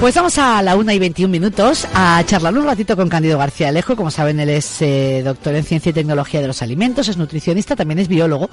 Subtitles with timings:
[0.00, 3.68] Pues vamos a la una y 21 minutos a charlar un ratito con Cándido García
[3.68, 3.96] Alejo.
[3.96, 7.76] Como saben, él es eh, doctor en Ciencia y Tecnología de los Alimentos, es nutricionista,
[7.76, 8.48] también es biólogo.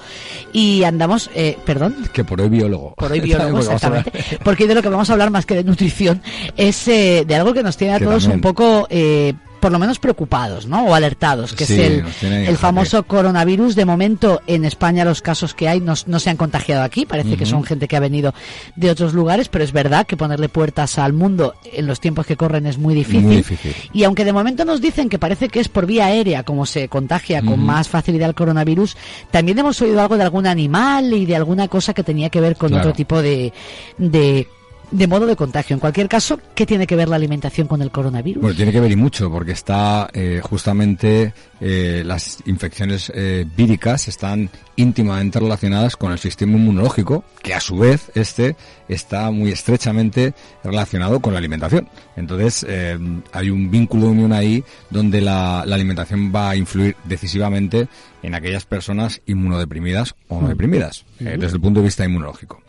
[0.52, 1.96] Y andamos, eh, perdón.
[2.12, 2.92] Que por hoy biólogo.
[2.96, 4.12] Por hoy biólogo, exactamente.
[4.44, 6.20] Porque de lo que vamos a hablar más que de nutrición
[6.54, 9.98] es eh, de algo que nos tiene a todos un poco eh, por lo menos
[9.98, 10.84] preocupados, ¿no?
[10.86, 13.74] O alertados, que Sí, es el, el famoso coronavirus.
[13.74, 17.06] De momento, en España los casos que hay no, no se han contagiado aquí.
[17.06, 18.34] Parece que son gente que ha venido
[18.76, 22.36] de otros lugares, pero es verdad que ponerle puertas al mundo en los tiempos que
[22.36, 23.22] corren es muy difícil.
[23.22, 23.74] Muy difícil.
[23.92, 26.88] Y aunque de momento nos dicen que parece que es por vía aérea como se
[26.88, 28.96] contagia con más facilidad el coronavirus,
[29.30, 32.56] también hemos oído algo de algún animal y de alguna cosa que tenía que ver
[32.56, 32.82] con Claro.
[32.88, 33.52] otro tipo de,
[33.96, 34.46] de,
[34.90, 35.74] de modo de contagio.
[35.74, 38.42] En cualquier caso, ¿qué tiene que ver la alimentación con el coronavirus?
[38.42, 44.08] Bueno, tiene que ver y mucho, porque está eh, justamente eh, las infecciones eh, víricas
[44.08, 48.56] están íntimamente relacionadas con el sistema inmunológico, que a su vez este
[48.88, 51.88] está muy estrechamente relacionado con la alimentación.
[52.16, 52.98] Entonces eh,
[53.32, 57.88] hay un vínculo de unión ahí donde la, la alimentación va a influir decisivamente
[58.22, 62.62] en aquellas personas inmunodeprimidas o no deprimidas, eh, desde el punto de vista inmunológico.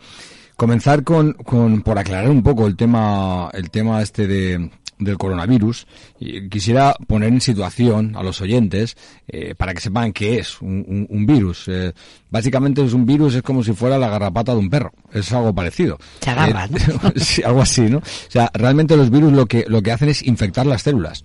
[0.60, 5.86] Comenzar con, con por aclarar un poco el tema, el tema este de, del coronavirus.
[6.18, 8.94] Y quisiera poner en situación a los oyentes
[9.26, 11.64] eh, para que sepan qué es un, un- un virus.
[11.68, 11.94] Eh,
[12.28, 14.92] básicamente es un virus, es como si fuera la garrapata de un perro.
[15.14, 15.96] Es algo parecido.
[16.20, 17.96] Se agarra, Eh, sí, algo así, ¿no?
[17.98, 21.22] O sea, realmente los virus lo que, lo que hacen es infectar las células.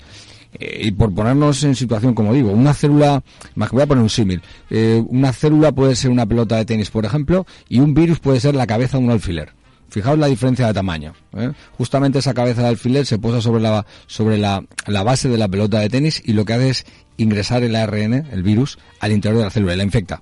[0.59, 3.23] Eh, y por ponernos en situación, como digo, una célula,
[3.55, 6.65] más que voy a poner un símil, eh, una célula puede ser una pelota de
[6.65, 9.53] tenis, por ejemplo, y un virus puede ser la cabeza de un alfiler.
[9.89, 11.13] Fijaos la diferencia de tamaño.
[11.33, 11.51] ¿eh?
[11.77, 15.47] Justamente esa cabeza de alfiler se posa sobre la sobre la, la base de la
[15.47, 16.85] pelota de tenis y lo que hace es
[17.17, 20.21] ingresar el ARN, el virus, al interior de la célula y la infecta.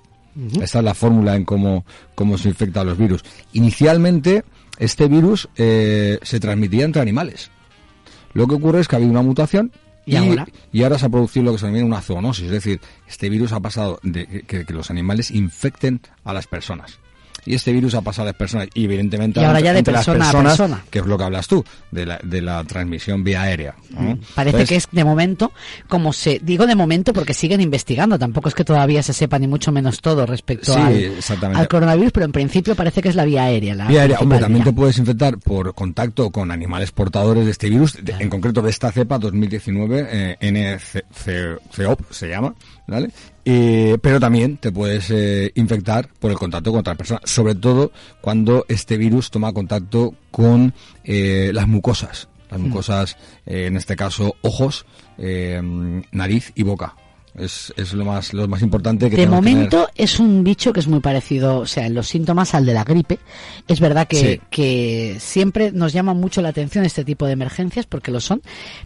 [0.61, 3.23] Esta es la fórmula en cómo, cómo se infectan los virus.
[3.53, 4.43] Inicialmente,
[4.79, 7.51] este virus eh, se transmitía entre animales.
[8.33, 9.71] Lo que ocurre es que ha habido una mutación
[10.05, 10.47] ¿Y ahora?
[10.71, 13.51] y ahora se ha producido lo que se denomina una zoonosis, es decir, este virus
[13.53, 16.99] ha pasado de que- que, que los animales infecten a las personas.
[17.45, 20.05] Y este virus ha pasado a las personas y evidentemente Y ahora ya de las
[20.05, 20.83] persona a persona.
[20.89, 23.75] que es lo que hablas tú, de la, de la transmisión vía aérea.
[23.91, 24.17] ¿no?
[24.35, 25.51] Parece Entonces, que es de momento,
[25.87, 29.47] como se, digo de momento porque siguen investigando, tampoco es que todavía se sepa ni
[29.47, 30.79] mucho menos todo respecto Sí,
[31.53, 33.75] al, coronavirus, pero en principio parece que es la vía aérea.
[33.75, 34.71] La Vía aérea, hombre, también vía.
[34.71, 38.69] te puedes infectar por contacto con animales portadores de este virus, de- en concreto de
[38.69, 42.53] esta cepa 2019, eh, NCOP se llama,
[42.87, 43.09] ¿vale?
[43.45, 47.91] Eh, pero también te puedes eh, infectar por el contacto con otra persona, sobre todo
[48.21, 50.73] cuando este virus toma contacto con
[51.03, 52.63] eh, las mucosas, las Mm.
[52.63, 54.85] mucosas, en este caso ojos,
[56.11, 56.95] nariz y boca.
[57.35, 60.79] Es, es lo más lo más importante que De que momento es un bicho que
[60.81, 63.17] es muy parecido, o sea, en los síntomas al de la gripe.
[63.67, 64.41] Es verdad que, Sí.
[64.51, 68.41] que siempre nos llama mucho la atención este tipo de emergencias, porque lo son,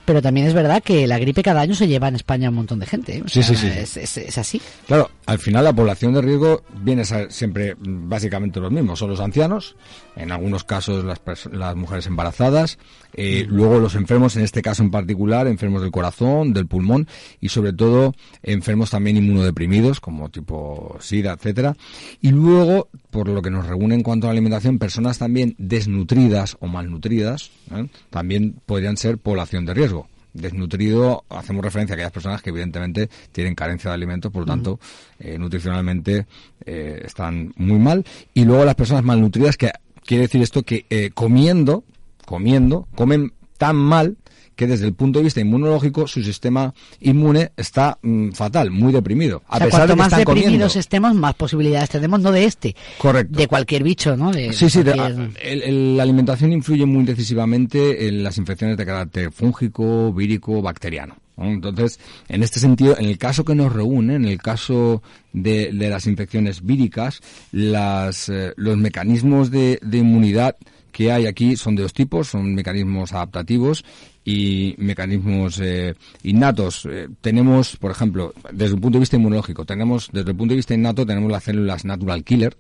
[0.06, 2.56] pero también es verdad que la gripe cada año se lleva en España a un
[2.56, 3.18] montón de gente.
[3.18, 3.24] ¿eh?
[3.26, 3.68] O Sí, sea, sí, sí.
[3.68, 4.62] Es, es- es así.
[4.88, 9.00] Claro, al final la población de riesgo viene a ser siempre básicamente los mismos.
[9.00, 9.76] Son los ancianos,
[10.16, 11.20] en algunos casos las,
[11.52, 12.78] las mujeres embarazadas,
[13.14, 17.08] eh, luego los enfermos, en este caso en particular, enfermos del corazón, del pulmón
[17.42, 18.14] y sobre todo
[18.48, 21.76] enfermos también inmunodeprimidos como tipo SIDA, etcétera.
[22.22, 26.58] Y luego, por lo que nos reúne en cuanto a la alimentación, personas también desnutridas
[26.60, 27.88] o malnutridas, ¿eh?
[28.10, 33.56] también podrían ser población de riesgo desnutrido, hacemos referencia a aquellas personas que evidentemente tienen
[33.56, 34.80] carencia de alimentos, por lo tanto,
[35.20, 36.28] eh, nutricionalmente
[36.66, 38.06] eh, están muy mal.
[38.34, 39.72] Y luego las personas malnutridas, que
[40.06, 41.84] quiere decir esto que eh, comiendo,
[42.26, 44.18] comiendo, comen tan mal
[44.56, 49.44] que desde el punto de vista inmunológico su sistema inmune está mm, fatal, muy deprimido.
[49.48, 50.80] A o sea, pesar cuanto de que más están deprimidos comiendo.
[50.80, 53.38] estemos, más posibilidades tenemos, no de este, Correcto.
[53.38, 54.32] de cualquier bicho, ¿no?
[54.32, 58.78] De, Sí, sí, de- cualquier- el- el- la alimentación influye muy decisivamente en las infecciones
[58.78, 61.18] de carácter fúngico, vírico, bacteriano.
[61.40, 65.04] Entonces, en este sentido, en el caso que nos reúne, en el caso
[65.34, 67.22] de, las infecciones víricas,
[67.52, 70.56] las, eh, los mecanismos de, inmunidad
[70.98, 73.86] que hay aquí son de dos tipos, son mecanismos adaptativos
[74.26, 76.88] y mecanismos eh, innatos.
[76.90, 80.56] Eh, tenemos, por ejemplo, desde un punto de vista inmunológico, tenemos, desde el punto de
[80.56, 82.58] vista innato, tenemos las células natural killer,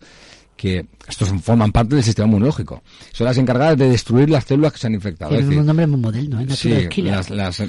[0.55, 2.83] que estos forman parte del sistema inmunológico.
[3.11, 5.31] Son las encargadas de destruir las células que se han infectado.
[5.35, 6.45] Tiene un nombre muy moderno, ¿eh?
[6.51, 6.69] sí,
[7.01, 7.59] las, las,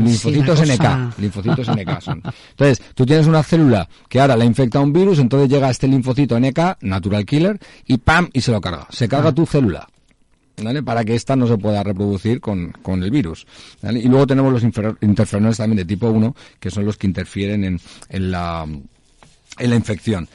[0.00, 1.16] linfocitos NK.
[1.20, 2.22] Linfocitos NK son.
[2.50, 6.36] Entonces, tú tienes una célula que ahora la infecta un virus, entonces llega este linfocito
[6.40, 8.28] NK, natural killer, y ¡pam!
[8.32, 8.88] y se lo carga.
[8.90, 9.34] Se carga ah.
[9.34, 9.86] tu célula.
[10.62, 10.82] ¿Vale?
[10.82, 13.46] Para que ésta no se pueda reproducir con, con el virus.
[13.80, 14.00] ¿vale?
[14.00, 17.80] Y luego tenemos los interferones también de tipo 1, que son los que interfieren en,
[18.08, 18.66] en la
[19.58, 20.28] en la infección.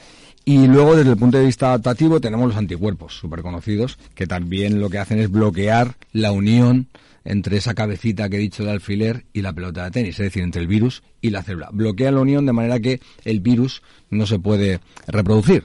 [0.44, 4.78] Y luego, desde el punto de vista adaptativo, tenemos los anticuerpos, súper conocidos, que también
[4.78, 6.88] lo que hacen es bloquear la unión
[7.24, 10.42] entre esa cabecita que he dicho de alfiler y la pelota de tenis, es decir,
[10.42, 11.70] entre el virus y la célula.
[11.72, 15.64] Bloquea la unión de manera que el virus no se puede reproducir.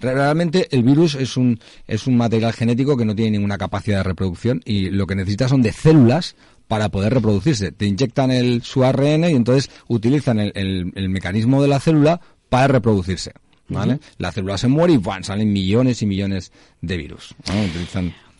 [0.00, 4.02] Realmente el virus es un, es un material genético que no tiene ninguna capacidad de
[4.02, 6.36] reproducción y lo que necesita son de células
[6.68, 7.72] para poder reproducirse.
[7.72, 12.68] Te inyectan el, su ARN y entonces utilizan el, el mecanismo de la célula para
[12.68, 13.32] reproducirse.
[13.68, 13.98] ¿vale?
[14.18, 15.24] La célula se muere y ¡buan!
[15.24, 17.34] salen millones y millones de virus.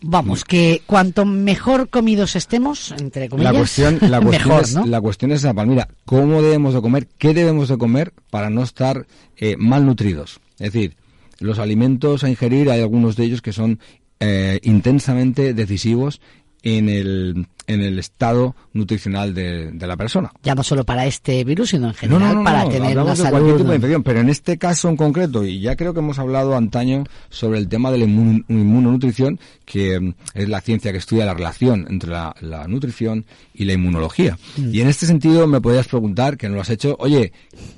[0.03, 5.33] Vamos, que cuanto mejor comidos estemos, entre comillas, la cuestión, la cuestión es, La cuestión
[5.33, 7.09] es esa, Palmira, ¿cómo debemos de comer?
[7.19, 9.07] ¿Qué debemos de comer para no estar
[9.39, 10.41] eh, malnutridos?
[10.59, 10.97] Es decir,
[11.41, 13.79] los alimentos a ingerir, hay algunos de ellos que son
[14.21, 16.21] eh, intensamente decisivos
[16.63, 20.33] en el, en el estado nutricional de, la persona.
[20.43, 23.31] Ya no solo para este virus, sino en general para tener una salud.
[23.31, 26.19] Cualquier tipo de infección, pero en este caso en concreto, y ya creo que hemos
[26.19, 31.25] hablado antaño sobre el tema de la inmunonutrición, que mm, es la ciencia que estudia
[31.25, 32.35] la relación entre la,
[32.69, 34.39] nutrición y la inmunología.
[34.57, 34.75] Mm.
[34.75, 37.33] Y en este sentido me podrías preguntar, que no lo has hecho, oye,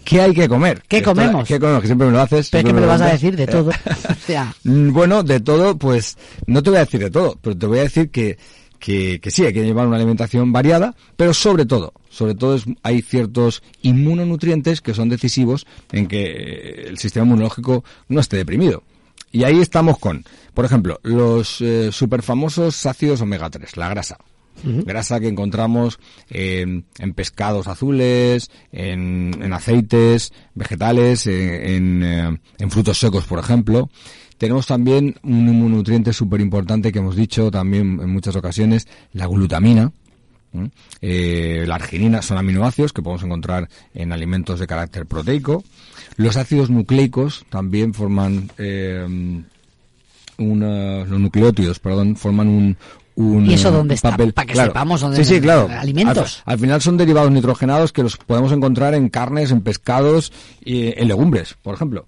[0.05, 0.83] ¿qué hay que comer?
[0.89, 1.47] ¿Qué comemos?
[1.47, 1.83] ¿Qué comemos?
[1.83, 2.49] Que siempre me lo haces.
[2.51, 3.71] Pero que me lo vas a decir de todo.
[4.65, 7.79] Mm, bueno, de todo, pues no te voy a decir de todo, pero te voy
[7.79, 8.39] a decir que
[8.79, 12.65] que, que, sí, hay que llevar una alimentación variada, pero sobre todo, sobre todo es,
[12.83, 18.83] hay ciertos inmunonutrientes que son decisivos en que el sistema inmunológico no esté deprimido.
[19.31, 24.19] Y ahí estamos con, por ejemplo, los eh, superfamosos ácidos omega 3, la grasa.
[24.65, 26.01] Grasa que encontramos
[26.31, 26.85] en
[27.15, 33.89] pescados azules, en, aceites vegetales, en, eh, en, frutos secos, por ejemplo.
[34.39, 39.93] Tenemos también un inmunonutriente súper importante que hemos dicho también en muchas ocasiones, la glutamina.
[41.03, 45.63] Eh, la arginina son aminoácidos que podemos encontrar en alimentos de carácter proteico.
[46.17, 49.07] Los ácidos nucleicos también forman eh,
[50.39, 52.77] los nucleótidos, perdón, forman un,
[53.17, 54.17] un ¿Y eso dónde está?
[54.17, 55.69] Para que sepamos dónde sí, sí, claro.
[55.71, 56.43] alimentos.
[56.45, 60.33] Al, final son derivados nitrogenados que los podemos encontrar en carnes, en pescados
[60.65, 62.07] y en legumbres, por ejemplo.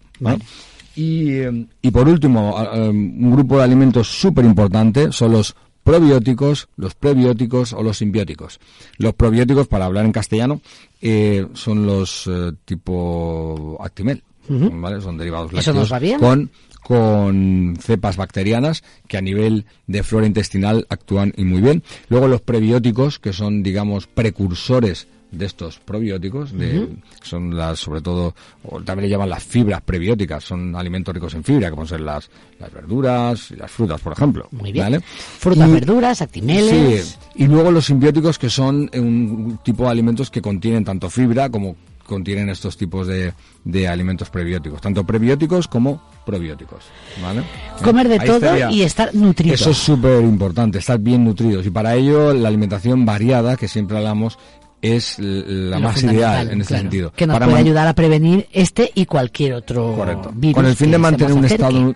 [0.97, 1.41] Y,
[1.83, 7.83] y por último, un grupo de alimentos súper importante son los probióticos, los prebióticos o
[7.83, 8.61] los simbióticos.
[8.99, 10.61] Los probióticos, para hablar en castellano,
[11.01, 15.01] eh, son los eh, tipo Actimel, ¿vale?
[15.01, 16.51] Son derivados lácteos con
[16.83, 21.83] con cepas bacterianas que a nivel de flora intestinal actúan y muy bien.
[22.09, 26.89] Luego los prebióticos, que son, digamos, precursores de estos probióticos, de,
[27.23, 28.35] son las, sobre todo,
[28.65, 32.31] o también le llaman las fibras prebióticas, son alimentos ricos en fibra, como son las,
[32.59, 34.49] las verduras y las frutas, por ejemplo.
[34.51, 35.01] Muy bien.
[35.03, 37.05] Frutas, verduras, actimeles.
[37.05, 41.49] Sí, y luego los simbióticos, que son un tipo de alimentos que contienen tanto fibra
[41.49, 41.77] como
[42.11, 43.33] contienen estos tipos de,
[43.65, 46.85] de alimentos prebióticos, tanto prebióticos como probióticos.
[47.23, 47.43] ¿vale?
[47.85, 49.55] Comer de todo y estar nutrido.
[49.55, 51.65] Eso es súper importante, estar bien nutridos.
[51.65, 54.39] Y para ello la alimentación variada, que siempre hablamos,
[54.83, 57.13] es la más ideal en ese sentido.
[57.15, 59.97] Que nos puede ayudar a prevenir este y cualquier otro
[60.35, 60.55] virus.
[60.55, 61.95] Con el fin de mantener un estado,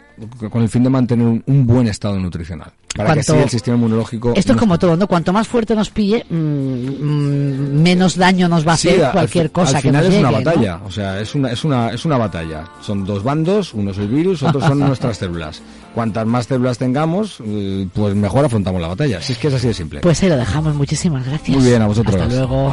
[0.50, 2.70] con el fin de mantener un, buen estado nutricional.
[2.94, 4.34] Para que así el sistema inmunológico.
[4.36, 5.08] Esto es como todo, ¿no?
[5.08, 9.78] Cuanto más fuerte nos pille, mm, mm, menos daño nos va a hacer cualquier cosa
[9.78, 12.64] al final es una batalla, o sea, es una, es una, es una batalla.
[12.80, 15.60] Son dos bandos, uno es el virus, otros son nuestras células.
[15.94, 19.22] Cuantas más células tengamos, eh, pues mejor afrontamos la batalla.
[19.22, 20.00] Si es que es así de simple.
[20.00, 20.74] Pues ahí lo dejamos.
[20.74, 21.56] Muchísimas gracias.
[21.56, 22.16] Muy bien, a vosotros.
[22.16, 22.72] Hasta luego.